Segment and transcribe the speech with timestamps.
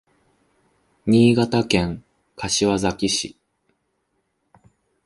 [1.05, 2.03] 新潟県
[2.35, 3.37] 柏崎市